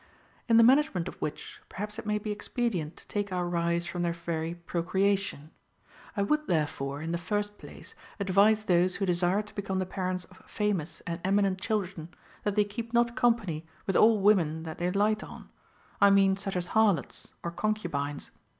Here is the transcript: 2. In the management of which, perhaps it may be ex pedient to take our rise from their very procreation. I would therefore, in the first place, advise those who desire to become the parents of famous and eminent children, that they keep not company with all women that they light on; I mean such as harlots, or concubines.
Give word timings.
2. 0.47 0.53
In 0.53 0.57
the 0.57 0.63
management 0.63 1.07
of 1.07 1.13
which, 1.21 1.61
perhaps 1.69 1.99
it 1.99 2.07
may 2.07 2.17
be 2.17 2.31
ex 2.31 2.47
pedient 2.47 2.95
to 2.95 3.07
take 3.07 3.31
our 3.31 3.47
rise 3.47 3.85
from 3.85 4.01
their 4.01 4.13
very 4.13 4.55
procreation. 4.55 5.51
I 6.17 6.23
would 6.23 6.47
therefore, 6.47 7.03
in 7.03 7.11
the 7.11 7.19
first 7.19 7.59
place, 7.59 7.93
advise 8.19 8.65
those 8.65 8.95
who 8.95 9.05
desire 9.05 9.43
to 9.43 9.53
become 9.53 9.77
the 9.77 9.85
parents 9.85 10.23
of 10.23 10.41
famous 10.47 11.03
and 11.05 11.19
eminent 11.23 11.61
children, 11.61 12.09
that 12.41 12.55
they 12.55 12.63
keep 12.63 12.93
not 12.93 13.15
company 13.15 13.67
with 13.85 13.95
all 13.95 14.19
women 14.19 14.63
that 14.63 14.79
they 14.79 14.89
light 14.89 15.23
on; 15.23 15.51
I 16.01 16.09
mean 16.09 16.35
such 16.35 16.55
as 16.55 16.65
harlots, 16.69 17.33
or 17.43 17.51
concubines. 17.51 18.31